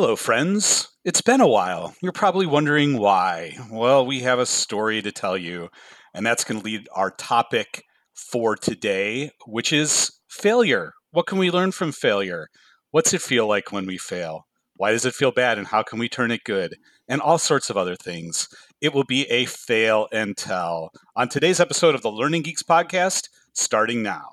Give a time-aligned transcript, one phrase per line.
[0.00, 0.86] Hello, friends.
[1.04, 1.92] It's been a while.
[2.00, 3.56] You're probably wondering why.
[3.68, 5.70] Well, we have a story to tell you,
[6.14, 7.82] and that's going to lead our topic
[8.14, 10.92] for today, which is failure.
[11.10, 12.46] What can we learn from failure?
[12.92, 14.46] What's it feel like when we fail?
[14.76, 16.76] Why does it feel bad, and how can we turn it good?
[17.08, 18.46] And all sorts of other things.
[18.80, 23.30] It will be a fail and tell on today's episode of the Learning Geeks podcast,
[23.52, 24.28] starting now.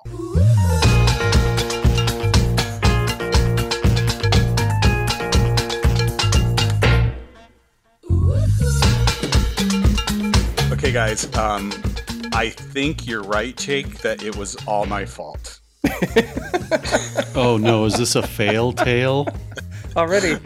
[10.96, 11.36] Guys.
[11.36, 11.70] Um,
[12.32, 15.60] I think you're right, Jake, that it was all my fault.
[17.34, 19.28] oh no, is this a fail tale?
[19.96, 20.38] Already.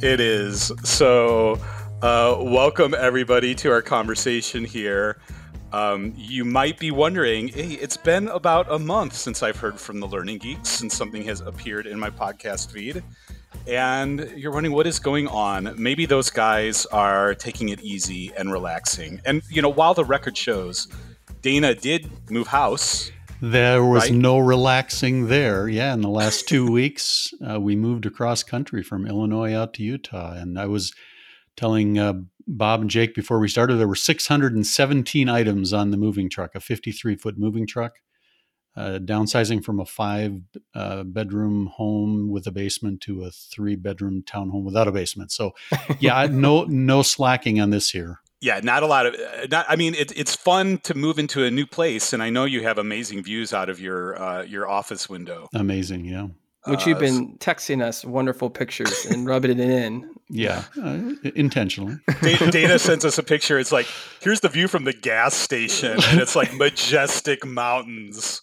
[0.00, 0.70] It is.
[0.84, 1.58] So,
[2.00, 5.20] uh, welcome everybody to our conversation here.
[5.72, 9.98] Um, you might be wondering, hey, it's been about a month since I've heard from
[9.98, 13.02] the Learning Geeks, since something has appeared in my podcast feed
[13.66, 15.74] and you're wondering what is going on.
[15.76, 19.20] Maybe those guys are taking it easy and relaxing.
[19.24, 20.88] And you know, while the record shows,
[21.42, 23.10] Dana did move house.
[23.42, 24.12] There was right?
[24.12, 25.68] no relaxing there.
[25.68, 29.82] Yeah, in the last two weeks, uh, we moved across country from Illinois out to
[29.82, 30.94] Utah, and I was
[31.56, 32.14] telling uh,
[32.46, 36.60] Bob and Jake before we started there were 617 items on the moving truck, a
[36.60, 37.96] 53 foot moving truck
[38.76, 40.40] uh, downsizing from a five
[40.74, 45.32] uh, bedroom home with a basement to a three bedroom townhome without a basement.
[45.32, 45.52] So,
[45.98, 48.20] yeah, no no slacking on this here.
[48.40, 49.14] Yeah, not a lot of.
[49.14, 52.28] Uh, not, I mean, it, it's fun to move into a new place, and I
[52.28, 55.48] know you have amazing views out of your uh, your office window.
[55.54, 56.28] Amazing, yeah.
[56.66, 60.10] Which you've uh, been texting us wonderful pictures and rubbing it in.
[60.28, 60.98] Yeah, uh,
[61.36, 61.96] intentionally.
[62.22, 63.56] Data, Dana, sends us a picture.
[63.56, 63.86] It's like,
[64.20, 68.42] here's the view from the gas station, and it's like majestic mountains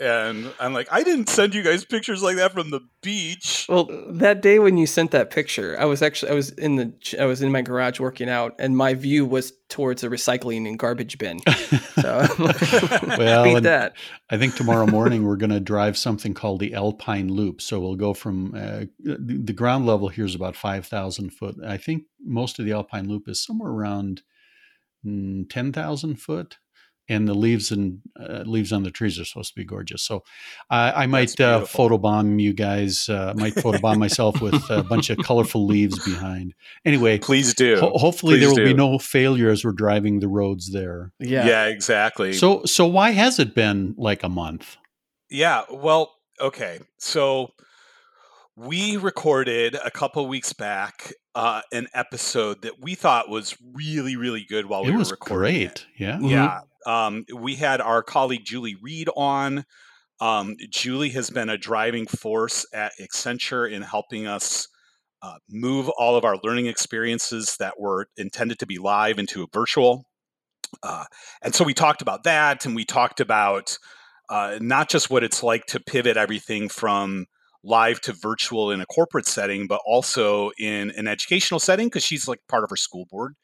[0.00, 3.66] and I'm like, I didn't send you guys pictures like that from the beach.
[3.68, 7.16] Well, that day when you sent that picture, I was actually I was in the
[7.18, 10.78] I was in my garage working out, and my view was towards a recycling and
[10.78, 11.40] garbage bin.
[11.98, 12.24] So,
[13.18, 13.94] well, beat that.
[14.30, 17.60] I think tomorrow morning we're going to drive something called the Alpine Loop.
[17.60, 21.56] So we'll go from uh, the ground level here is about five thousand foot.
[21.66, 24.22] I think most of the Alpine Loop is somewhere around
[25.04, 26.58] mm, ten thousand foot
[27.08, 30.02] and the leaves and uh, leaves on the trees are supposed to be gorgeous.
[30.02, 30.24] So
[30.70, 33.08] uh, I might uh, photobomb you guys.
[33.08, 36.54] Uh, might photobomb myself with a bunch of colorful leaves behind.
[36.84, 37.76] Anyway, please do.
[37.80, 38.64] Ho- hopefully please there will do.
[38.64, 41.12] be no failure as we're driving the roads there.
[41.18, 42.32] Yeah, yeah, exactly.
[42.34, 44.76] So so why has it been like a month?
[45.30, 47.52] Yeah, well, okay, so
[48.56, 54.44] we recorded a couple weeks back uh, an episode that we thought was really, really
[54.44, 55.38] good while it we were recording.
[55.38, 55.86] Great, it.
[55.96, 56.60] yeah, yeah.
[56.88, 59.66] Um, we had our colleague Julie Reed on.
[60.20, 64.68] Um, Julie has been a driving force at Accenture in helping us
[65.20, 69.46] uh, move all of our learning experiences that were intended to be live into a
[69.52, 70.06] virtual.
[70.82, 71.04] Uh,
[71.42, 73.76] and so we talked about that, and we talked about
[74.30, 77.26] uh, not just what it's like to pivot everything from
[77.62, 82.26] live to virtual in a corporate setting, but also in an educational setting because she's
[82.26, 83.34] like part of her school board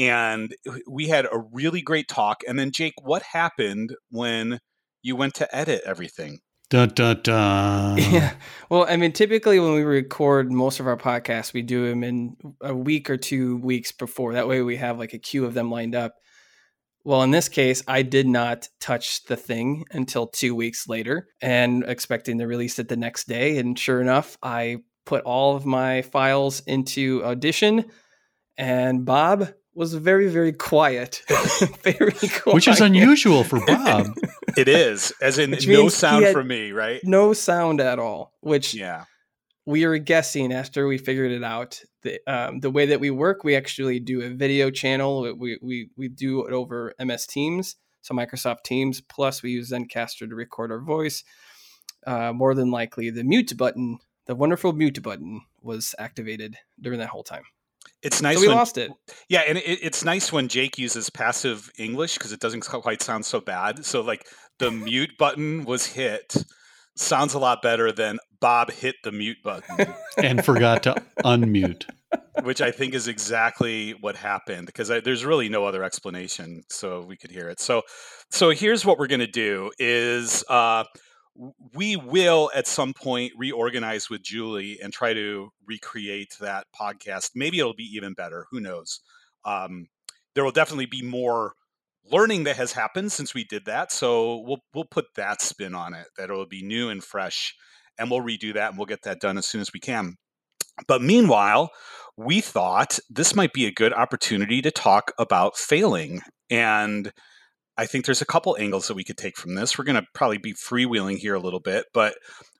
[0.00, 0.54] and
[0.88, 2.42] we had a really great talk.
[2.48, 4.58] And then, Jake, what happened when
[5.02, 6.40] you went to edit everything?
[6.70, 7.98] Dun, dun, dun.
[7.98, 8.32] Yeah.
[8.70, 12.36] Well, I mean, typically when we record most of our podcasts, we do them in
[12.62, 14.32] a week or two weeks before.
[14.32, 16.14] That way we have like a queue of them lined up.
[17.04, 21.84] Well, in this case, I did not touch the thing until two weeks later and
[21.86, 23.58] expecting to release it the next day.
[23.58, 27.86] And sure enough, I put all of my files into Audition.
[28.56, 31.22] And Bob, was very very quiet.
[31.82, 34.06] Very quiet which is unusual for bob.
[34.56, 37.00] It is as in which no sound from me right?
[37.04, 39.04] no sound at all which yeah.
[39.64, 41.80] we are guessing after we figured it out.
[42.02, 45.36] The, um, the way that we work we actually do a video channel.
[45.36, 49.00] We, we, we do it over ms teams so microsoft teams.
[49.00, 51.22] Plus we use Zencastr to record our voice.
[52.06, 57.08] Uh, more than likely the mute button the wonderful mute button was activated during that
[57.10, 57.42] whole time
[58.02, 58.36] it's nice.
[58.36, 58.90] So we when, lost it.
[59.28, 63.24] Yeah, and it, it's nice when Jake uses passive English because it doesn't quite sound
[63.24, 63.84] so bad.
[63.84, 64.26] So like
[64.58, 66.36] the mute button was hit
[66.96, 71.84] sounds a lot better than Bob hit the mute button and forgot to unmute.
[72.42, 77.16] Which I think is exactly what happened because there's really no other explanation, so we
[77.16, 77.60] could hear it.
[77.60, 77.82] So,
[78.30, 80.84] so here's what we're going to do: is uh,
[81.74, 87.30] we will at some point reorganize with Julie and try to recreate that podcast.
[87.34, 88.46] Maybe it'll be even better.
[88.50, 89.00] Who knows?
[89.44, 89.86] Um,
[90.34, 91.54] there will definitely be more
[92.04, 93.92] learning that has happened since we did that.
[93.92, 96.06] So we'll we'll put that spin on it.
[96.16, 97.54] That it'll be new and fresh,
[97.98, 100.16] and we'll redo that and we'll get that done as soon as we can.
[100.86, 101.70] But meanwhile,
[102.16, 106.20] we thought this might be a good opportunity to talk about failing.
[106.48, 107.12] And
[107.80, 109.78] I think there's a couple angles that we could take from this.
[109.78, 112.14] We're going to probably be freewheeling here a little bit, but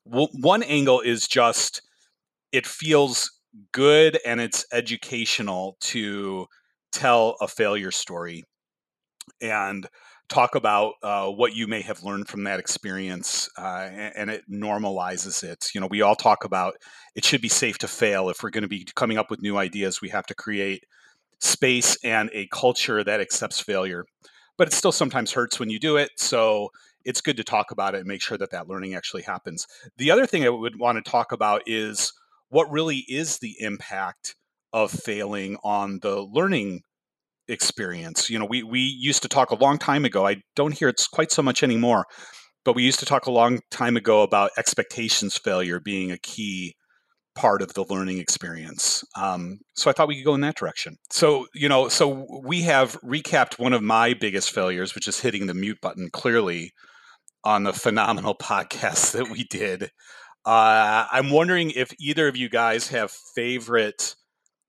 [0.04, 1.82] one angle is just
[2.52, 3.30] it feels
[3.70, 6.46] good and it's educational to
[6.90, 8.44] tell a failure story
[9.42, 9.86] and
[10.30, 14.44] talk about uh, what you may have learned from that experience uh, and, and, it
[14.50, 15.68] normalizes it.
[15.74, 16.76] You know we all talk about
[17.14, 18.30] it should be safe to fail.
[18.30, 20.84] If we're going to be coming up with new ideas we have to create
[21.40, 24.06] space and a culture that accepts failure
[24.60, 26.68] but it still sometimes hurts when you do it so
[27.06, 29.66] it's good to talk about it and make sure that that learning actually happens
[29.96, 32.12] the other thing i would want to talk about is
[32.50, 34.36] what really is the impact
[34.72, 36.82] of failing on the learning
[37.48, 38.30] experience.
[38.30, 40.26] You know, we we used to talk a long time ago.
[40.26, 42.06] I don't hear it quite so much anymore,
[42.64, 46.76] but we used to talk a long time ago about expectations failure being a key
[47.40, 49.02] part of the learning experience.
[49.16, 50.96] Um, so I thought we could go in that direction.
[51.10, 55.46] So you know, so we have recapped one of my biggest failures, which is hitting
[55.46, 56.72] the mute button clearly
[57.42, 59.84] on the phenomenal podcast that we did.
[60.44, 64.14] Uh, I'm wondering if either of you guys have favorite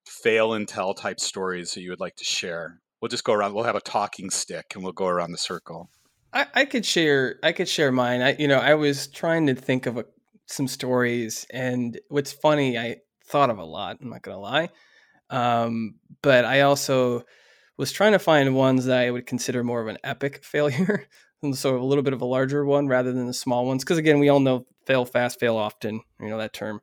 [0.06, 2.80] fail and tell type stories that you would like to share.
[3.02, 3.54] We'll just go around.
[3.54, 5.90] We'll have a talking stick and we'll go around the circle.
[6.34, 7.38] I, I could share.
[7.44, 8.22] I could share mine.
[8.22, 10.06] I, you know, I was trying to think of a,
[10.52, 13.98] some stories, and what's funny, I thought of a lot.
[14.02, 14.70] I'm not gonna lie,
[15.30, 17.26] um, but I also
[17.78, 21.08] was trying to find ones that I would consider more of an epic failure,
[21.42, 23.84] and so a little bit of a larger one rather than the small ones.
[23.84, 26.02] Because again, we all know fail fast, fail often.
[26.20, 26.82] You know that term.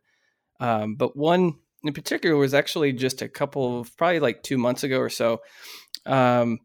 [0.60, 1.54] Um, but one
[1.84, 5.40] in particular was actually just a couple of probably like two months ago or so.
[6.06, 6.58] Um,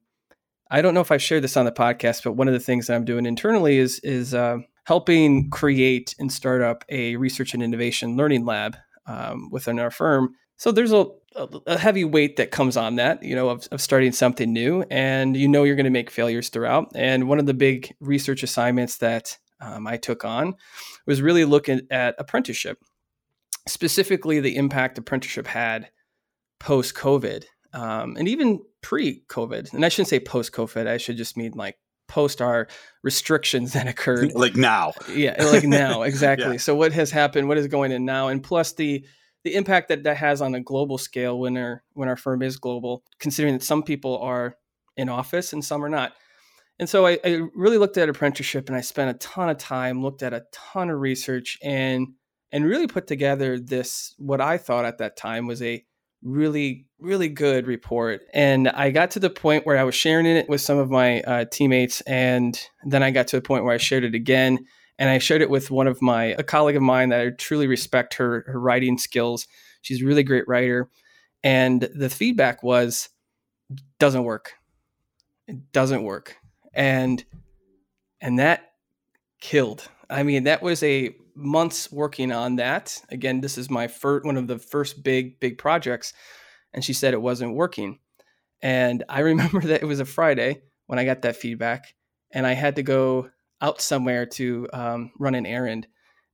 [0.71, 2.87] I don't know if I've shared this on the podcast, but one of the things
[2.87, 7.63] that I'm doing internally is is uh, helping create and start up a research and
[7.63, 8.75] innovation learning lab
[9.05, 10.33] um, within our firm.
[10.57, 14.11] So there's a, a, heavy weight that comes on that, you know, of, of starting
[14.11, 16.91] something new, and you know you're going to make failures throughout.
[16.95, 20.55] And one of the big research assignments that um, I took on
[21.07, 22.77] was really looking at apprenticeship
[23.67, 25.89] specifically the impact apprenticeship had
[26.59, 29.73] post COVID um, and even pre COVID.
[29.73, 31.77] And I shouldn't say post COVID, I should just mean like
[32.13, 32.67] post our
[33.01, 34.31] restrictions that occurred.
[34.43, 34.93] Like now.
[35.09, 36.51] Yeah, like now, exactly.
[36.51, 36.57] yeah.
[36.57, 39.03] So what has happened, what is going in now, and plus the
[39.43, 42.57] the impact that that has on a global scale when our when our firm is
[42.57, 44.57] global, considering that some people are
[44.95, 46.13] in office and some are not.
[46.79, 50.01] And so I, I really looked at apprenticeship and I spent a ton of time,
[50.01, 52.09] looked at a ton of research, and
[52.51, 55.83] and really put together this what I thought at that time was a
[56.23, 58.21] really really good report.
[58.33, 61.21] And i got to the point where i was sharing it with some of my
[61.21, 64.65] uh, teammates and then i got to the point where i shared it again
[64.97, 67.67] and i shared it with one of my a colleague of mine that i truly
[67.67, 69.47] respect her her writing skills.
[69.81, 70.89] She's a really great writer
[71.43, 73.09] and the feedback was
[73.99, 74.53] doesn't work.
[75.47, 76.37] It doesn't work.
[76.73, 77.23] And
[78.21, 78.71] and that
[79.41, 79.87] killed.
[80.09, 83.01] I mean that was a months working on that.
[83.09, 86.13] Again, this is my first one of the first big big projects,
[86.73, 87.99] and she said it wasn't working.
[88.61, 91.93] And I remember that it was a Friday when I got that feedback,
[92.31, 93.29] and I had to go
[93.61, 95.87] out somewhere to um, run an errand.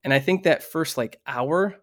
[0.03, 1.75] And I think that first like hour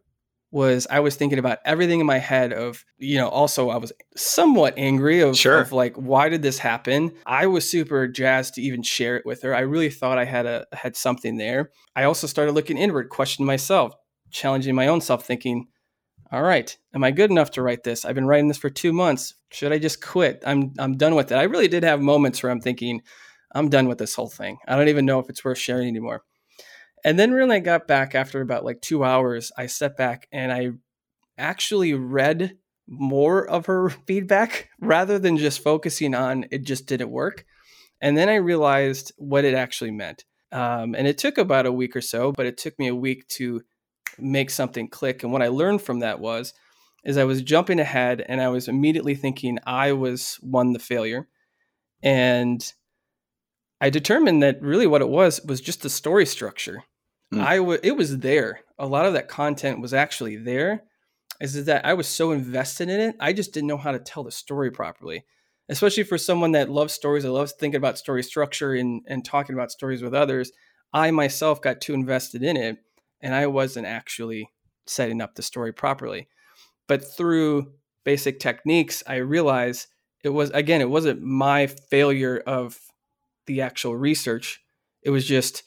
[0.56, 3.92] was I was thinking about everything in my head of, you know, also I was
[4.16, 5.60] somewhat angry of, sure.
[5.60, 7.12] of like, why did this happen?
[7.26, 9.54] I was super jazzed to even share it with her.
[9.54, 11.72] I really thought I had a had something there.
[11.94, 13.92] I also started looking inward, questioning myself,
[14.30, 15.66] challenging my own self, thinking,
[16.32, 18.06] all right, am I good enough to write this?
[18.06, 19.34] I've been writing this for two months.
[19.52, 20.42] Should I just quit?
[20.46, 21.36] I'm I'm done with it.
[21.36, 23.02] I really did have moments where I'm thinking,
[23.54, 24.56] I'm done with this whole thing.
[24.66, 26.22] I don't even know if it's worth sharing anymore.
[27.06, 30.52] And then when I got back after about like two hours, I stepped back and
[30.52, 30.70] I
[31.38, 32.58] actually read
[32.88, 37.44] more of her feedback rather than just focusing on it just didn't work.
[38.00, 40.24] And then I realized what it actually meant.
[40.50, 43.28] Um, and it took about a week or so, but it took me a week
[43.28, 43.62] to
[44.18, 45.22] make something click.
[45.22, 46.54] And what I learned from that was,
[47.04, 51.28] is I was jumping ahead and I was immediately thinking I was one the failure.
[52.02, 52.64] And
[53.80, 56.82] I determined that really what it was was just the story structure.
[57.32, 57.42] Mm.
[57.42, 58.60] I w- it was there.
[58.78, 60.84] A lot of that content was actually there.
[61.40, 64.24] Is that I was so invested in it, I just didn't know how to tell
[64.24, 65.24] the story properly.
[65.68, 69.54] Especially for someone that loves stories, I love thinking about story structure and, and talking
[69.54, 70.52] about stories with others.
[70.92, 72.78] I myself got too invested in it
[73.20, 74.48] and I wasn't actually
[74.86, 76.28] setting up the story properly.
[76.86, 77.72] But through
[78.04, 79.88] basic techniques, I realized
[80.22, 82.78] it was, again, it wasn't my failure of
[83.46, 84.60] the actual research.
[85.02, 85.64] It was just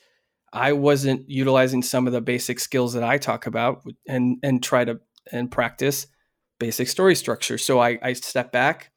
[0.51, 4.85] I wasn't utilizing some of the basic skills that I talk about and and try
[4.85, 4.99] to
[5.31, 6.07] and practice
[6.59, 7.57] basic story structure.
[7.57, 8.91] So I, I stepped back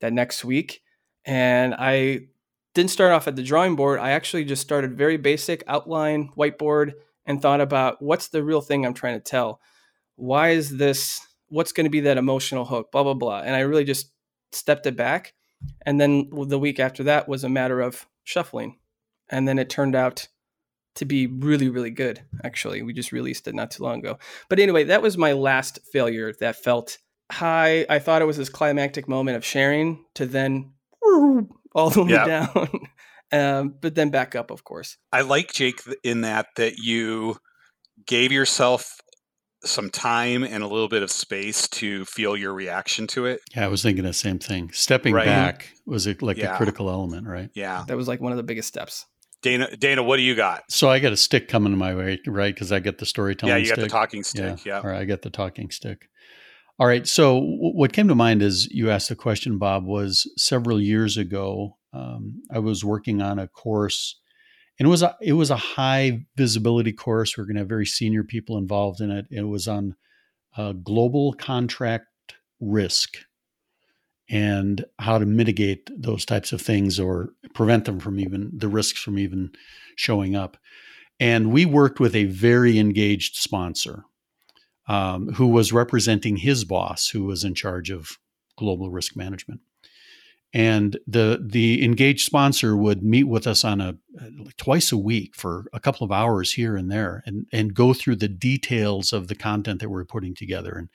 [0.00, 0.82] that next week
[1.24, 2.28] and I
[2.74, 3.98] didn't start off at the drawing board.
[3.98, 6.92] I actually just started very basic outline, whiteboard,
[7.26, 9.60] and thought about what's the real thing I'm trying to tell?
[10.16, 11.20] Why is this?
[11.48, 12.92] What's going to be that emotional hook?
[12.92, 13.40] Blah, blah, blah.
[13.40, 14.12] And I really just
[14.52, 15.34] stepped it back.
[15.84, 18.78] And then the week after that was a matter of shuffling.
[19.28, 20.28] And then it turned out
[20.98, 22.82] to be really, really good, actually.
[22.82, 24.18] We just released it not too long ago.
[24.48, 26.98] But anyway, that was my last failure that felt
[27.30, 27.86] high.
[27.88, 32.26] I thought it was this climactic moment of sharing to then all the way yeah.
[32.52, 32.68] down.
[33.32, 34.96] um, but then back up, of course.
[35.12, 37.36] I like Jake in that that you
[38.06, 39.00] gave yourself
[39.64, 43.40] some time and a little bit of space to feel your reaction to it.
[43.54, 44.70] Yeah, I was thinking the same thing.
[44.72, 45.26] Stepping right.
[45.26, 46.54] back was a, like yeah.
[46.54, 47.50] a critical element, right?
[47.54, 49.06] Yeah, that was like one of the biggest steps.
[49.42, 50.64] Dana, Dana, what do you got?
[50.70, 52.52] So I got a stick coming my way, right?
[52.52, 53.52] Because I get the storytelling.
[53.52, 53.76] Yeah, you stick.
[53.76, 54.64] got the talking stick.
[54.64, 54.88] Yeah, yeah.
[54.88, 56.08] or I get the talking stick.
[56.80, 57.06] All right.
[57.06, 61.76] So what came to mind as you asked the question, Bob, was several years ago.
[61.92, 64.20] Um, I was working on a course,
[64.78, 67.36] and it was a it was a high visibility course.
[67.36, 69.26] We are going to have very senior people involved in it.
[69.30, 69.96] It was on
[70.56, 72.06] uh, global contract
[72.60, 73.16] risk
[74.30, 79.00] and how to mitigate those types of things or prevent them from even the risks
[79.00, 79.50] from even
[79.96, 80.56] showing up.
[81.20, 84.04] And we worked with a very engaged sponsor
[84.88, 88.18] um, who was representing his boss, who was in charge of
[88.56, 89.60] global risk management.
[90.54, 93.96] And the the engaged sponsor would meet with us on a
[94.56, 98.16] twice a week for a couple of hours here and there, and and go through
[98.16, 100.72] the details of the content that we're putting together.
[100.72, 100.88] And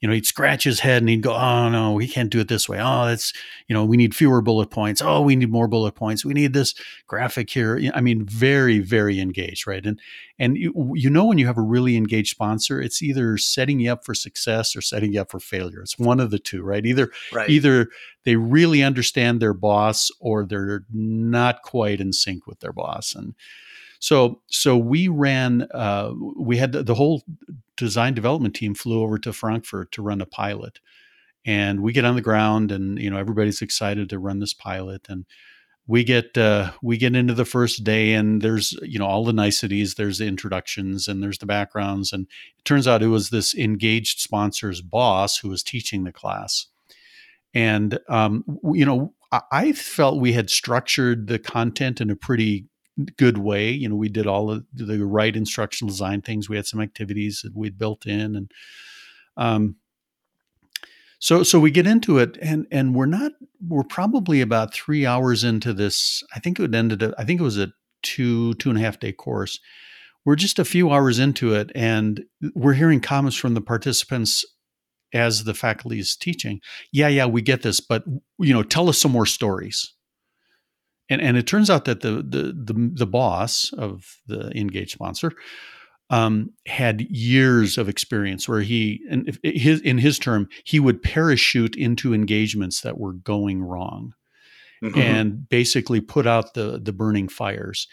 [0.00, 2.48] you know, he'd scratch his head and he'd go, "Oh no, we can't do it
[2.48, 2.78] this way.
[2.80, 3.34] Oh, that's
[3.68, 5.02] you know, we need fewer bullet points.
[5.02, 6.24] Oh, we need more bullet points.
[6.24, 6.74] We need this
[7.06, 9.84] graphic here." I mean, very, very engaged, right?
[9.84, 10.00] And
[10.38, 13.92] and you, you know, when you have a really engaged sponsor, it's either setting you
[13.92, 15.82] up for success or setting you up for failure.
[15.82, 16.84] It's one of the two, right?
[16.84, 17.50] Either right.
[17.50, 17.88] either
[18.24, 23.34] they really understand their boss or they're not quite in sync with their boss, and
[24.00, 27.22] so so we ran uh, we had the, the, whole
[27.76, 30.80] design development team flew over to Frankfurt to run a pilot.
[31.46, 35.06] And we get on the ground and you know everybody's excited to run this pilot.
[35.08, 35.26] And
[35.86, 39.34] we get uh, we get into the first day and there's you know all the
[39.34, 42.10] niceties there's the introductions and there's the backgrounds.
[42.12, 42.26] And
[42.58, 46.66] it turns out it was this engaged sponsor's boss who was teaching the class.
[47.52, 49.12] And um, you know
[49.52, 52.66] I felt we had structured the content in a pretty
[53.16, 53.70] good way.
[53.70, 56.48] You know, we did all of the right instructional design things.
[56.48, 58.52] We had some activities that we'd built in, and
[59.36, 59.76] um,
[61.18, 63.32] so so we get into it, and and we're not.
[63.66, 66.22] We're probably about three hours into this.
[66.34, 67.02] I think it would ended.
[67.02, 69.58] Up, I think it was a two two and a half day course.
[70.24, 74.44] We're just a few hours into it, and we're hearing comments from the participants
[75.12, 76.60] as the faculty is teaching.
[76.92, 78.04] Yeah, yeah, we get this, but
[78.38, 79.92] you know, tell us some more stories
[81.10, 85.32] and and it turns out that the the the, the boss of the engaged sponsor
[86.08, 91.76] um, had years of experience where he in his in his term he would parachute
[91.76, 94.14] into engagements that were going wrong
[94.82, 94.98] mm-hmm.
[94.98, 97.86] and basically put out the the burning fires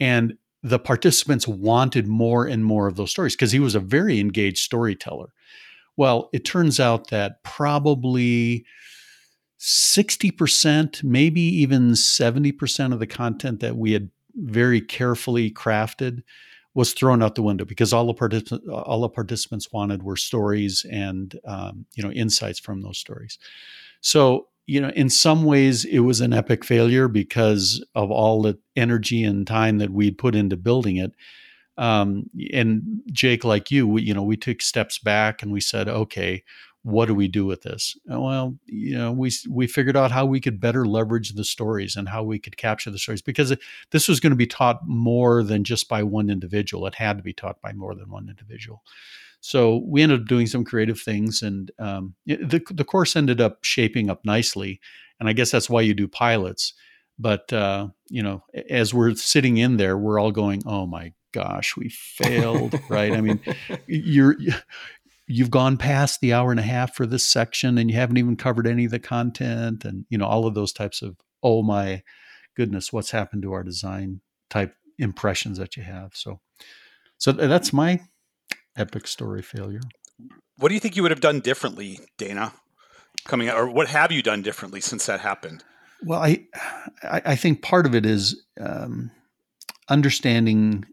[0.00, 4.20] and the participants wanted more and more of those stories because he was a very
[4.20, 5.32] engaged storyteller
[5.96, 8.64] well it turns out that probably
[9.62, 16.24] 60%, maybe even 70% of the content that we had very carefully crafted
[16.74, 20.86] was thrown out the window because all the participants all the participants wanted were stories
[20.90, 23.38] and um, you know insights from those stories.
[24.00, 28.58] So you know, in some ways, it was an epic failure because of all the
[28.76, 31.12] energy and time that we'd put into building it.
[31.76, 35.88] Um, and Jake, like you, we, you know, we took steps back and we said,
[35.88, 36.44] okay,
[36.82, 37.96] what do we do with this?
[38.12, 41.96] Uh, well, you know, we we figured out how we could better leverage the stories
[41.96, 43.54] and how we could capture the stories because
[43.90, 46.86] this was going to be taught more than just by one individual.
[46.86, 48.82] It had to be taught by more than one individual.
[49.40, 53.62] So we ended up doing some creative things, and um, the the course ended up
[53.62, 54.80] shaping up nicely.
[55.20, 56.74] And I guess that's why you do pilots.
[57.18, 61.76] But uh, you know, as we're sitting in there, we're all going, "Oh my gosh,
[61.76, 63.12] we failed!" right?
[63.12, 63.40] I mean,
[63.86, 64.36] you're
[65.26, 68.36] you've gone past the hour and a half for this section and you haven't even
[68.36, 72.02] covered any of the content and you know all of those types of oh my
[72.56, 76.14] goodness what's happened to our design type impressions that you have.
[76.14, 76.40] So
[77.18, 78.00] so that's my
[78.76, 79.80] epic story failure.
[80.58, 82.52] What do you think you would have done differently dana
[83.24, 85.64] coming out or what have you done differently since that happened?
[86.04, 86.44] Well i
[87.04, 89.12] i think part of it is um,
[89.88, 90.84] understanding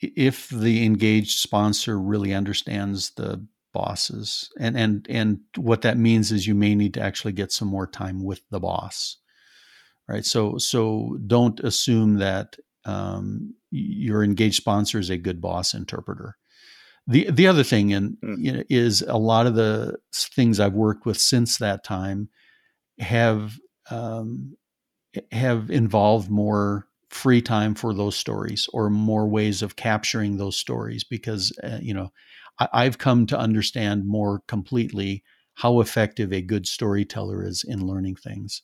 [0.00, 6.46] if the engaged sponsor really understands the bosses, and and and what that means is
[6.46, 9.18] you may need to actually get some more time with the boss,
[10.08, 10.24] right?
[10.24, 16.36] So so don't assume that um, your engaged sponsor is a good boss interpreter.
[17.06, 18.36] The the other thing and mm.
[18.38, 22.28] you know, is a lot of the things I've worked with since that time
[22.98, 23.58] have
[23.90, 24.56] um,
[25.32, 31.04] have involved more free time for those stories or more ways of capturing those stories
[31.04, 32.10] because uh, you know
[32.72, 35.24] I, have come to understand more completely
[35.54, 38.62] how effective a good storyteller is in learning things.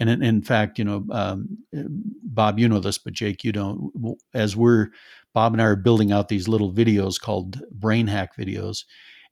[0.00, 4.18] And in, in fact you know um, bob you know this but jake you don't
[4.34, 4.88] as we're
[5.32, 8.84] bob and i are building out these little videos called brain hack videos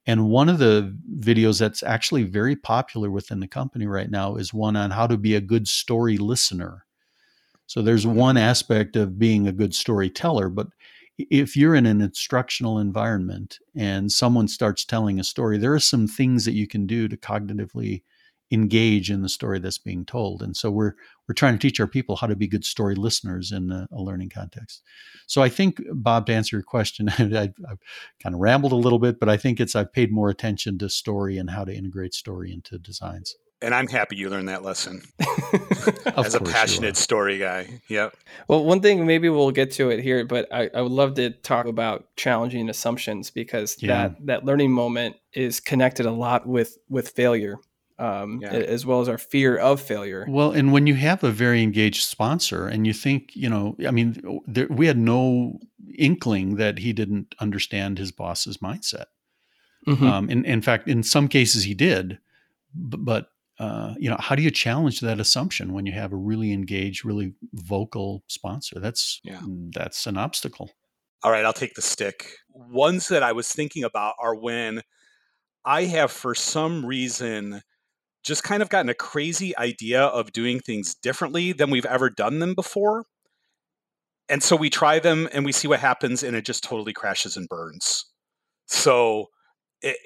[0.06, 4.54] and one of the videos that's actually very popular within the company right now is
[4.54, 6.86] one on how to be a good story listener
[7.66, 10.68] so there's one aspect of being a good storyteller, but
[11.16, 16.08] if you're in an instructional environment and someone starts telling a story, there are some
[16.08, 18.02] things that you can do to cognitively
[18.50, 20.42] engage in the story that's being told.
[20.42, 20.94] And so we're
[21.26, 24.02] we're trying to teach our people how to be good story listeners in a, a
[24.02, 24.82] learning context.
[25.26, 27.78] So I think Bob, to answer your question, I, have
[28.22, 30.90] kind of rambled a little bit, but I think it's I've paid more attention to
[30.90, 35.02] story and how to integrate story into designs and I'm happy you learned that lesson
[36.16, 37.80] as a passionate story guy.
[37.88, 38.16] Yep.
[38.46, 41.30] Well, one thing maybe we'll get to it here, but I, I would love to
[41.30, 44.08] talk about challenging assumptions because yeah.
[44.08, 47.56] that that learning moment is connected a lot with with failure.
[47.96, 48.48] Um, yeah.
[48.48, 50.26] as well as our fear of failure.
[50.28, 53.92] Well, and when you have a very engaged sponsor and you think, you know, I
[53.92, 55.60] mean, there, we had no
[55.96, 59.04] inkling that he didn't understand his boss's mindset.
[59.86, 60.04] Mm-hmm.
[60.04, 62.18] Um, in, in fact, in some cases he did,
[62.74, 66.52] but uh, you know, how do you challenge that assumption when you have a really
[66.52, 68.80] engaged, really vocal sponsor?
[68.80, 69.40] That's yeah.
[69.70, 70.70] that's an obstacle.
[71.22, 72.36] All right, I'll take the stick.
[72.50, 74.82] Ones that I was thinking about are when
[75.64, 77.62] I have, for some reason,
[78.24, 82.40] just kind of gotten a crazy idea of doing things differently than we've ever done
[82.40, 83.04] them before.
[84.28, 87.36] And so we try them and we see what happens, and it just totally crashes
[87.36, 88.06] and burns.
[88.66, 89.26] So,
[89.80, 89.96] it,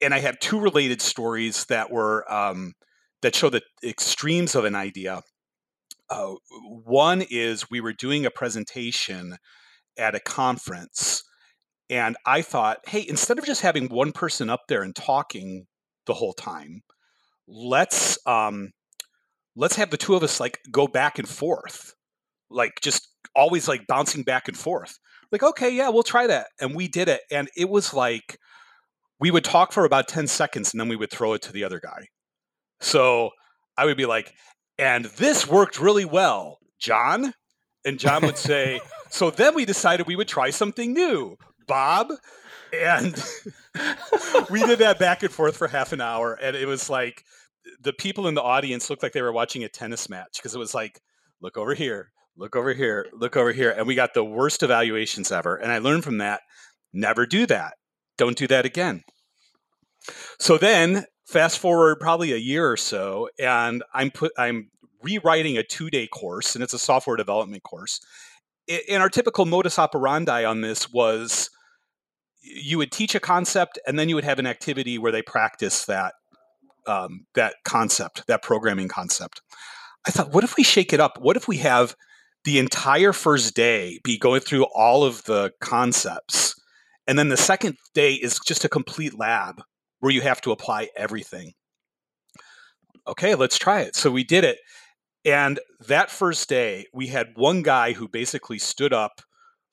[0.00, 2.74] and I have two related stories that were um,
[3.22, 5.22] that show the extremes of an idea.
[6.10, 6.34] Uh,
[6.84, 9.36] one is we were doing a presentation
[9.98, 11.22] at a conference,
[11.90, 15.66] and I thought, hey, instead of just having one person up there and talking
[16.06, 16.82] the whole time,
[17.46, 18.70] let's um,
[19.56, 21.94] let's have the two of us like go back and forth,
[22.50, 24.98] like just always like bouncing back and forth.
[25.30, 28.38] Like, okay, yeah, we'll try that, and we did it, and it was like
[29.20, 31.64] we would talk for about 10 seconds and then we would throw it to the
[31.64, 32.06] other guy
[32.80, 33.30] so
[33.76, 34.32] I would be like,
[34.78, 37.34] and this worked really well, John.
[37.84, 41.36] And John would say, so then we decided we would try something new,
[41.66, 42.12] Bob.
[42.72, 43.14] And
[44.50, 46.34] we did that back and forth for half an hour.
[46.34, 47.24] And it was like
[47.80, 50.58] the people in the audience looked like they were watching a tennis match because it
[50.58, 51.00] was like,
[51.40, 53.70] look over here, look over here, look over here.
[53.70, 55.56] And we got the worst evaluations ever.
[55.56, 56.42] And I learned from that
[56.92, 57.74] never do that.
[58.16, 59.02] Don't do that again.
[60.38, 64.70] So then fast forward probably a year or so and i'm put i'm
[65.02, 68.00] rewriting a two day course and it's a software development course.
[68.90, 71.50] And our typical modus operandi on this was
[72.40, 75.86] you would teach a concept and then you would have an activity where they practice
[75.86, 76.14] that
[76.86, 79.40] um, that concept that programming concept.
[80.06, 81.18] I thought what if we shake it up?
[81.20, 81.94] What if we have
[82.44, 86.54] the entire first day be going through all of the concepts
[87.06, 89.62] and then the second day is just a complete lab
[90.00, 91.52] where you have to apply everything.
[93.06, 93.96] Okay, let's try it.
[93.96, 94.58] So we did it.
[95.24, 99.20] And that first day, we had one guy who basically stood up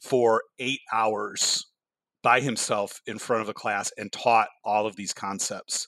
[0.02, 1.66] for eight hours
[2.24, 5.88] by himself in front of a class and taught all of these concepts.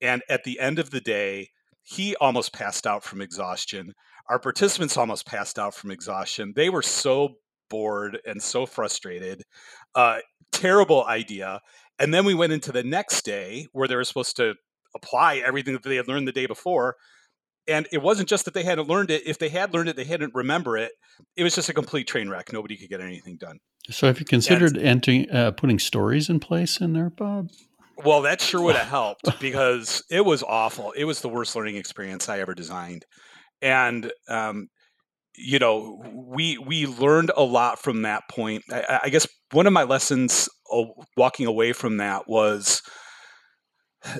[0.00, 1.48] And at the end of the day,
[1.82, 3.92] he almost passed out from exhaustion.
[4.28, 6.52] Our participants almost passed out from exhaustion.
[6.54, 7.34] They were so
[7.68, 9.42] bored and so frustrated.
[9.94, 10.18] Uh,
[10.52, 11.60] terrible idea.
[12.02, 14.54] And then we went into the next day where they were supposed to
[14.92, 16.96] apply everything that they had learned the day before.
[17.68, 19.22] And it wasn't just that they hadn't learned it.
[19.24, 20.90] If they had learned it, they hadn't remember it.
[21.36, 22.52] It was just a complete train wreck.
[22.52, 23.60] Nobody could get anything done.
[23.88, 27.50] So have you considered and, entering, uh, putting stories in place in there, Bob?
[28.04, 30.90] Well, that sure would have helped because it was awful.
[30.96, 33.06] It was the worst learning experience I ever designed.
[33.60, 34.70] And um,
[35.36, 38.64] you know, we we learned a lot from that point.
[38.70, 40.48] I, I guess one of my lessons
[41.16, 42.82] walking away from that was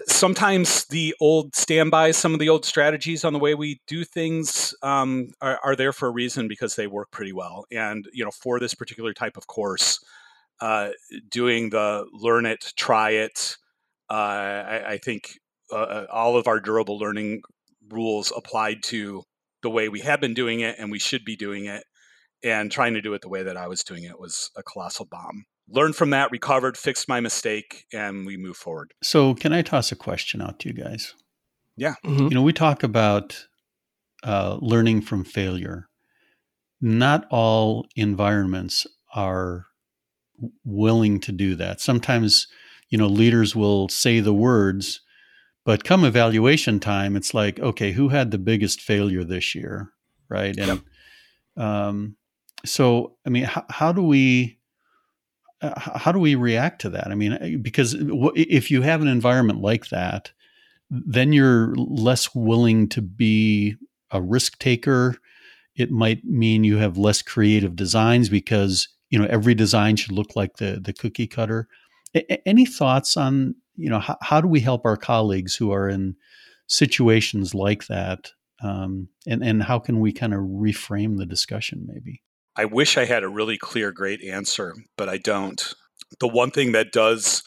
[0.06, 4.74] sometimes the old standbys, some of the old strategies on the way we do things
[4.82, 7.64] um, are, are, there for a reason because they work pretty well.
[7.72, 9.98] And you know, for this particular type of course,
[10.60, 10.90] uh,
[11.28, 13.56] doing the learn it, try it,
[14.08, 15.38] Uh, I, I, think
[15.72, 17.42] uh, uh, all of our durable learning
[17.90, 19.24] rules applied to
[19.62, 21.84] the way we have been doing it and we should be doing it.
[22.44, 25.04] And trying to do it the way that I was doing it was a colossal
[25.04, 25.44] bomb.
[25.68, 28.94] Learned from that, recovered, fixed my mistake, and we move forward.
[29.00, 31.14] So, can I toss a question out to you guys?
[31.76, 31.94] Yeah.
[32.04, 32.24] Mm-hmm.
[32.24, 33.46] You know, we talk about
[34.24, 35.88] uh, learning from failure.
[36.80, 39.66] Not all environments are
[40.64, 41.80] willing to do that.
[41.80, 42.48] Sometimes,
[42.88, 45.00] you know, leaders will say the words,
[45.64, 49.92] but come evaluation time, it's like, okay, who had the biggest failure this year,
[50.28, 50.56] right?
[50.58, 50.82] And
[51.56, 52.16] um,
[52.64, 54.58] so, I mean, how, how do we?
[55.60, 57.06] Uh, how do we react to that?
[57.06, 57.94] I mean, because
[58.34, 60.32] if you have an environment like that,
[60.90, 63.76] then you're less willing to be
[64.10, 65.16] a risk taker.
[65.76, 70.34] It might mean you have less creative designs because you know every design should look
[70.34, 71.68] like the the cookie cutter.
[72.14, 75.88] A- any thoughts on you know how, how do we help our colleagues who are
[75.88, 76.16] in
[76.66, 78.30] situations like that,
[78.62, 82.22] um, and and how can we kind of reframe the discussion maybe?
[82.54, 85.72] I wish I had a really clear, great answer, but I don't.
[86.20, 87.42] The one thing that does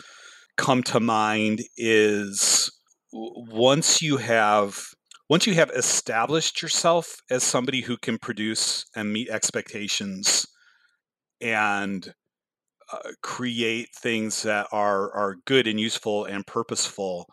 [0.57, 2.71] come to mind is
[3.11, 4.87] once you have
[5.29, 10.45] once you have established yourself as somebody who can produce and meet expectations
[11.41, 12.13] and
[12.91, 17.25] uh, create things that are are good and useful and purposeful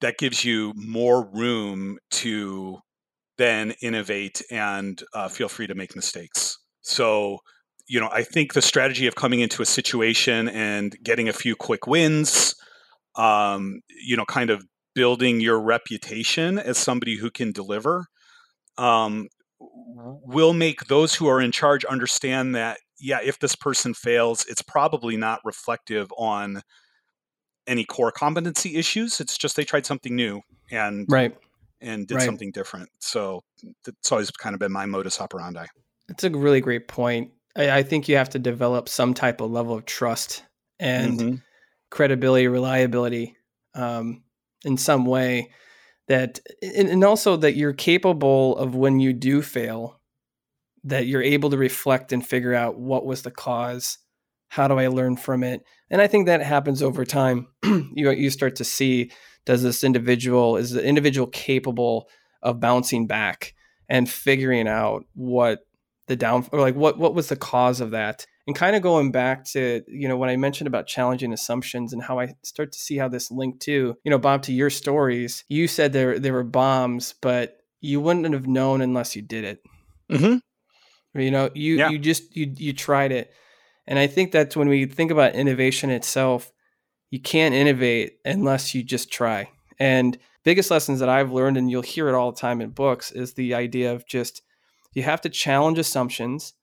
[0.00, 2.78] that gives you more room to
[3.38, 6.58] then innovate and uh, feel free to make mistakes.
[6.82, 7.38] So
[7.88, 11.54] you know i think the strategy of coming into a situation and getting a few
[11.54, 12.54] quick wins
[13.16, 18.06] um, you know kind of building your reputation as somebody who can deliver
[18.78, 19.28] um,
[19.58, 24.62] will make those who are in charge understand that yeah, if this person fails, it's
[24.62, 26.62] probably not reflective on
[27.66, 29.20] any core competency issues.
[29.20, 31.36] It's just they tried something new and right
[31.80, 32.24] and did right.
[32.24, 32.88] something different.
[33.00, 33.42] So
[33.86, 35.66] it's always kind of been my modus operandi.
[36.08, 37.32] It's a really great point.
[37.56, 40.44] I, I think you have to develop some type of level of trust
[40.78, 41.34] and mm-hmm.
[41.90, 43.36] credibility, reliability
[43.74, 44.22] um,
[44.64, 45.50] in some way
[46.06, 50.00] that, and, and also that you're capable of when you do fail
[50.84, 53.98] that you're able to reflect and figure out what was the cause
[54.48, 55.62] how do i learn from it?
[55.90, 57.48] And i think that happens over time.
[57.94, 59.10] You you start to see
[59.44, 62.08] does this individual is the individual capable
[62.42, 63.54] of bouncing back
[63.88, 65.60] and figuring out what
[66.06, 68.26] the down or like what what was the cause of that?
[68.46, 72.02] And kind of going back to you know when i mentioned about challenging assumptions and
[72.02, 75.44] how i start to see how this linked to you know bob to your stories
[75.48, 79.62] you said there there were bombs but you wouldn't have known unless you did it.
[80.10, 80.36] Mm-hmm.
[81.14, 81.90] You know, you yeah.
[81.90, 83.32] you just you you tried it.
[83.86, 86.52] And I think that's when we think about innovation itself,
[87.10, 89.50] you can't innovate unless you just try.
[89.78, 93.10] And biggest lessons that I've learned and you'll hear it all the time in books
[93.10, 94.42] is the idea of just
[94.94, 96.54] you have to challenge assumptions.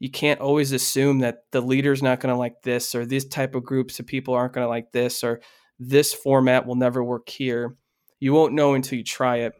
[0.00, 3.54] You can't always assume that the leader's not going to like this or these type
[3.54, 5.40] of groups of people aren't going to like this or
[5.78, 7.76] this format will never work here.
[8.20, 9.54] You won't know until you try it.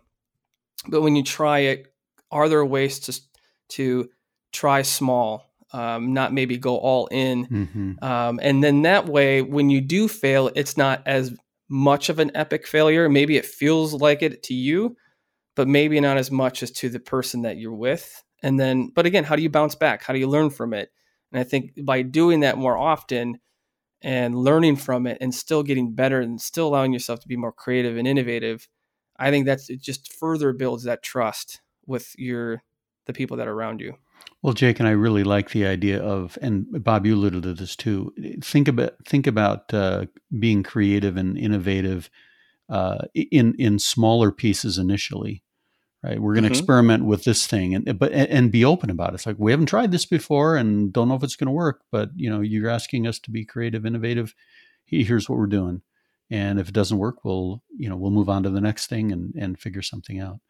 [0.89, 1.93] But when you try it,
[2.31, 3.21] are there ways to
[3.71, 4.11] to
[4.55, 7.47] try small, um, not maybe go all in.
[7.47, 8.05] Mm-hmm.
[8.05, 11.37] Um, and then that way, when you do fail, it's not as
[11.69, 13.09] much of an epic failure.
[13.09, 14.97] Maybe it feels like it to you,
[15.57, 18.23] but maybe not as much as to the person that you're with.
[18.43, 20.03] And then, but again, how do you bounce back?
[20.03, 20.91] How do you learn from it?
[21.33, 23.41] And I think by doing that more often
[24.03, 27.53] and learning from it and still getting better and still allowing yourself to be more
[27.53, 28.69] creative and innovative,
[29.19, 32.63] I think that's it just further builds that trust with your
[33.07, 33.95] the people that are around you.
[34.43, 37.75] Well, Jake and I really like the idea of, and Bob, you alluded to this
[37.75, 38.13] too.
[38.43, 40.05] Think about think about uh,
[40.39, 42.11] being creative and innovative
[42.69, 45.43] uh, in in smaller pieces initially.
[46.03, 46.59] Right, we're going to mm-hmm.
[46.59, 49.15] experiment with this thing, and but and be open about it.
[49.15, 51.81] It's like we haven't tried this before, and don't know if it's going to work.
[51.91, 54.35] But you know, you're asking us to be creative, innovative.
[54.85, 55.81] Here's what we're doing,
[56.31, 59.11] and if it doesn't work, we'll you know we'll move on to the next thing
[59.13, 60.41] and and figure something out.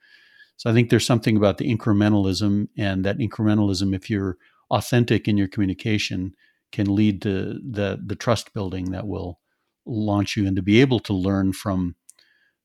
[0.56, 4.38] So I think there's something about the incrementalism, and that incrementalism, if you're
[4.70, 6.34] authentic in your communication,
[6.72, 9.40] can lead to the the trust building that will
[9.86, 11.94] launch you and to be able to learn from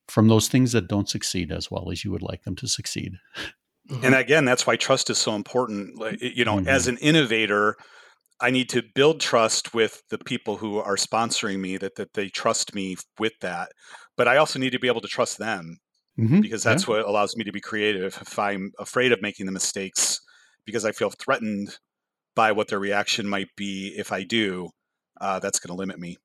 [0.08, 3.13] from those things that don't succeed as well as you would like them to succeed.
[3.89, 4.06] Mm-hmm.
[4.06, 5.99] And again, that's why trust is so important.
[5.99, 6.67] Like, you know, mm-hmm.
[6.67, 7.75] as an innovator,
[8.41, 12.30] I need to build trust with the people who are sponsoring me that that they
[12.30, 13.69] trust me with that.
[14.17, 15.78] But I also need to be able to trust them
[16.19, 16.41] mm-hmm.
[16.41, 16.95] because that's yeah.
[16.95, 18.17] what allows me to be creative.
[18.21, 20.19] If I'm afraid of making the mistakes
[20.65, 21.77] because I feel threatened
[22.36, 24.69] by what their reaction might be if I do,
[25.19, 26.17] uh, that's going to limit me.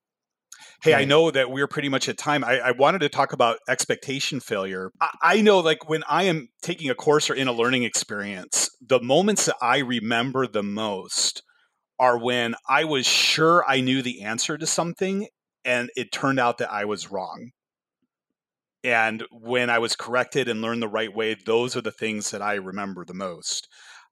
[0.82, 1.02] Hey, right.
[1.02, 2.44] I know that we're pretty much at time.
[2.44, 4.90] I, I wanted to talk about expectation failure.
[5.00, 8.68] I, I, know, like, when I am taking a course or in a learning experience,
[8.80, 11.42] the moments that I remember the most
[11.98, 15.26] are when I was sure I knew the answer to something
[15.64, 17.50] and it turned out that I was wrong.
[18.84, 22.42] And when I was corrected and learned the right way, those are the things that
[22.42, 23.66] I remember the most.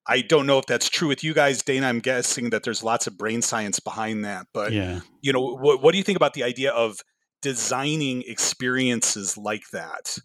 [0.07, 1.87] I don't know if that's true with you guys, Dana.
[1.87, 4.47] I'm guessing that there's lots of brain science behind that.
[4.53, 5.01] But yeah.
[5.21, 7.01] you know, what, what do you think about the idea of
[7.43, 10.19] designing experiences like that?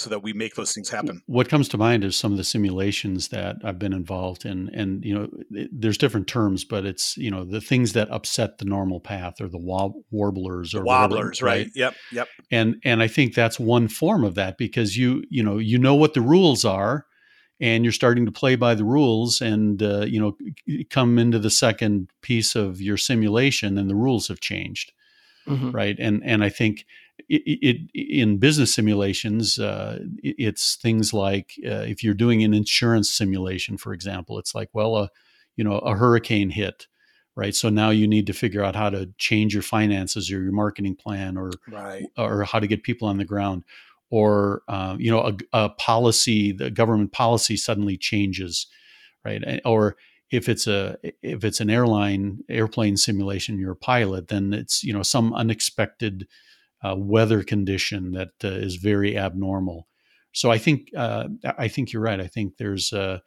[0.00, 1.22] So that we make those things happen.
[1.26, 5.04] What comes to mind is some of the simulations that I've been involved in, and
[5.04, 8.64] you know, it, there's different terms, but it's you know the things that upset the
[8.64, 11.66] normal path, or the warblers, or the wobblers, whatever, right?
[11.66, 11.72] right?
[11.74, 12.28] Yep, yep.
[12.50, 15.94] And and I think that's one form of that because you you know you know
[15.94, 17.04] what the rules are,
[17.60, 20.36] and you're starting to play by the rules and uh, you know
[20.88, 24.92] come into the second piece of your simulation and the rules have changed
[25.46, 25.70] mm-hmm.
[25.70, 26.86] right and and i think
[27.30, 33.10] it, it in business simulations uh, it's things like uh, if you're doing an insurance
[33.10, 35.10] simulation for example it's like well a
[35.56, 36.86] you know a hurricane hit
[37.36, 37.54] right?
[37.54, 40.94] So now you need to figure out how to change your finances or your marketing
[40.94, 42.06] plan or right.
[42.18, 43.64] or how to get people on the ground.
[44.10, 48.66] Or uh, you know a, a, policy the government policy suddenly changes
[49.24, 49.60] right?
[49.64, 49.96] Or
[50.30, 54.92] if it's a if it's an airline airplane simulation you're a pilot then it's you
[54.92, 56.26] know some unexpected
[56.82, 59.86] uh, weather condition that uh, is very abnormal.
[60.32, 62.20] So i think uh, i think you're right.
[62.20, 63.18] I think there's uh,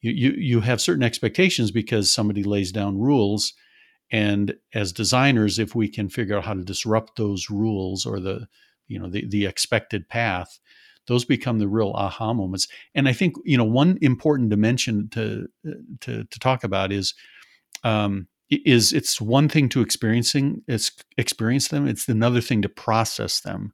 [0.00, 3.54] you you have certain expectations because somebody lays down rules.
[4.10, 8.46] And as designers if we can figure out how to disrupt those rules or the
[8.88, 10.58] you know the the expected path
[11.08, 12.68] those become the real aha moments.
[12.94, 15.48] And i think you know one important dimension to
[16.00, 17.14] to to talk about is
[17.84, 18.28] um
[18.64, 23.72] is it's one thing to experiencing it's experience them it's another thing to process them.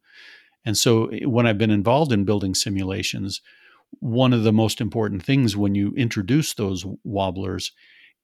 [0.65, 3.41] And so eh, when i've been involved in building simulations
[4.01, 7.73] one of the most important things when you introduce those wobblers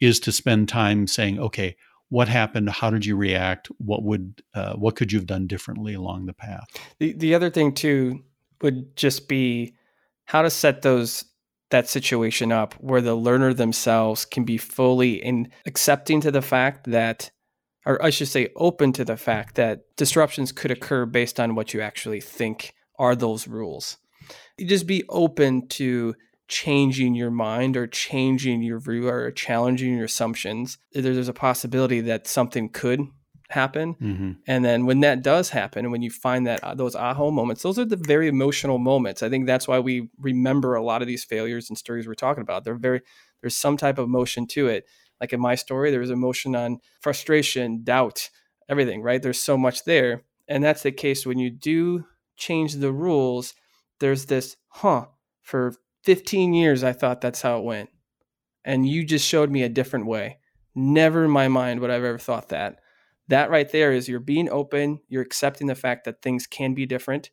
[0.01, 1.77] is to spend time saying okay
[2.15, 2.71] what happened?
[2.71, 3.69] How did you react?
[3.79, 6.69] What would uh, what could you have done differently along the path?
[7.01, 8.23] The, the other thing too
[8.63, 9.75] would just be
[10.25, 11.25] how to set those
[11.71, 16.91] that situation up where the learner themselves can be fully in accepting to the fact
[16.91, 17.31] that
[17.87, 21.75] or I should say open to the fact that disruptions could occur based on what
[21.75, 23.99] you actually think are those rules.
[24.57, 26.15] You just be open to
[26.49, 30.79] changing your mind or changing your view or challenging your assumptions.
[30.93, 33.01] There's a possibility that something could
[33.51, 33.95] happen.
[33.95, 34.33] Mm-hmm.
[34.47, 37.63] And then when that does happen, and when you find that uh, those aha moments,
[37.63, 39.23] those are the very emotional moments.
[39.23, 42.43] I think that's why we remember a lot of these failures and stories we're talking
[42.43, 42.65] about.
[42.65, 43.03] They're very
[43.41, 44.87] there's some type of emotion to it.
[45.21, 48.31] Like in my story, there's emotion on frustration, doubt,
[48.69, 49.23] everything, right?
[49.23, 50.25] There's so much there.
[50.49, 52.05] And that's the case when you do
[52.37, 53.55] change the rules,
[54.01, 55.07] there's this, huh,
[55.43, 57.91] for 15 years, I thought that's how it went.
[58.65, 60.39] And you just showed me a different way.
[60.75, 62.81] Never in my mind would I've ever thought that.
[63.29, 66.87] That right there is you're being open, you're accepting the fact that things can be
[66.87, 67.31] different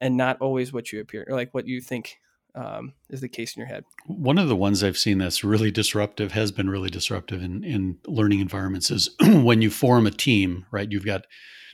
[0.00, 2.18] and not always what you appear, or like what you think
[2.54, 3.84] um, is the case in your head.
[4.06, 7.98] One of the ones I've seen that's really disruptive, has been really disruptive in, in
[8.06, 10.90] learning environments is when you form a team, right?
[10.90, 11.26] You've got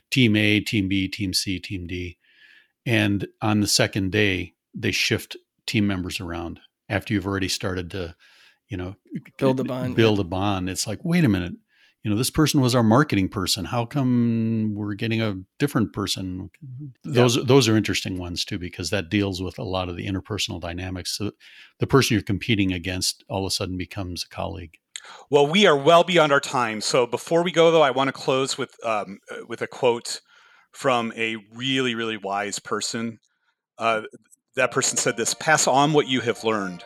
[0.09, 2.17] team A, team B, team C, team D.
[2.85, 8.15] And on the second day, they shift team members around after you've already started to,
[8.67, 8.95] you know,
[9.37, 9.95] build a bond.
[9.95, 10.69] Build a bond.
[10.69, 11.53] It's like, wait a minute,
[12.03, 13.65] you know, this person was our marketing person.
[13.65, 16.49] How come we're getting a different person?
[17.03, 17.43] Those yeah.
[17.45, 21.15] those are interesting ones too because that deals with a lot of the interpersonal dynamics.
[21.17, 21.31] So
[21.79, 24.77] the person you're competing against all of a sudden becomes a colleague.
[25.29, 26.81] Well, we are well beyond our time.
[26.81, 30.21] So before we go, though, I want to close with um, with a quote
[30.71, 33.19] from a really really wise person.
[33.77, 34.01] Uh,
[34.55, 36.83] that person said this pass on what you have learned.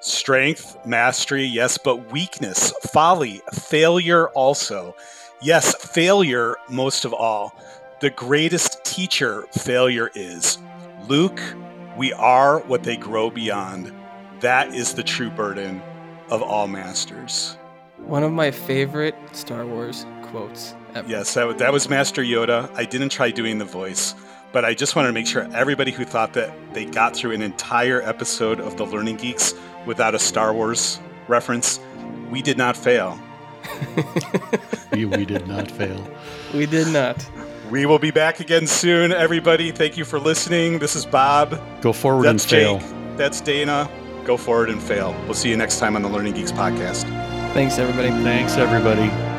[0.00, 4.94] Strength, mastery, yes, but weakness, folly, failure also.
[5.42, 7.54] Yes, failure most of all.
[8.00, 10.58] The greatest teacher failure is.
[11.08, 11.40] Luke,
[11.96, 13.92] we are what they grow beyond.
[14.40, 15.82] That is the true burden
[16.30, 17.56] of all masters.
[17.96, 21.08] One of my favorite Star Wars quotes ever.
[21.08, 22.70] Yes, that, that was Master Yoda.
[22.74, 24.14] I didn't try doing the voice.
[24.50, 27.42] But I just wanted to make sure everybody who thought that they got through an
[27.42, 29.52] entire episode of The Learning Geeks
[29.86, 31.80] without a Star Wars reference,
[32.30, 33.18] we did not fail.
[34.92, 36.08] we, we did not fail.
[36.54, 37.28] We did not.
[37.70, 39.72] We will be back again soon, everybody.
[39.72, 40.78] Thank you for listening.
[40.78, 41.60] This is Bob.
[41.82, 42.78] Go forward That's and fail.
[42.78, 43.16] Jake.
[43.16, 43.90] That's Dana.
[44.24, 45.14] Go forward and fail.
[45.24, 47.02] We'll see you next time on the Learning Geeks podcast.
[47.52, 48.08] Thanks, everybody.
[48.22, 49.37] Thanks, everybody.